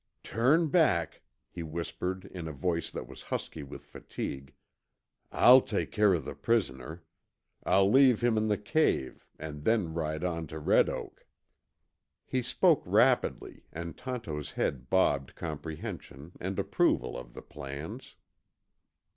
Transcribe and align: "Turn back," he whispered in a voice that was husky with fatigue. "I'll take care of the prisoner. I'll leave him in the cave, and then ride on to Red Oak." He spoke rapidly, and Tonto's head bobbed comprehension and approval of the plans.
"Turn 0.23 0.69
back," 0.69 1.21
he 1.51 1.61
whispered 1.61 2.25
in 2.25 2.47
a 2.47 2.51
voice 2.51 2.89
that 2.89 3.07
was 3.07 3.21
husky 3.21 3.61
with 3.61 3.83
fatigue. 3.85 4.55
"I'll 5.31 5.61
take 5.61 5.91
care 5.91 6.15
of 6.15 6.25
the 6.25 6.33
prisoner. 6.33 7.03
I'll 7.65 7.87
leave 7.87 8.21
him 8.21 8.35
in 8.35 8.47
the 8.47 8.57
cave, 8.57 9.27
and 9.37 9.63
then 9.63 9.93
ride 9.93 10.23
on 10.23 10.47
to 10.47 10.57
Red 10.57 10.89
Oak." 10.89 11.27
He 12.25 12.41
spoke 12.41 12.81
rapidly, 12.83 13.67
and 13.71 13.95
Tonto's 13.95 14.53
head 14.53 14.89
bobbed 14.89 15.35
comprehension 15.35 16.31
and 16.39 16.57
approval 16.57 17.15
of 17.15 17.35
the 17.35 17.43
plans. 17.43 18.15